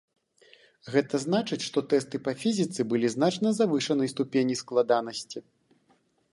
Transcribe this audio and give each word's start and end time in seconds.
Гэта 0.93 1.19
значыць, 1.25 1.59
што 1.67 1.83
тэсты 1.91 2.21
па 2.27 2.33
фізіцы 2.45 2.81
былі 2.93 3.07
значна 3.17 3.55
завышанай 3.61 4.13
ступені 4.15 4.53
складанасці. 4.63 5.39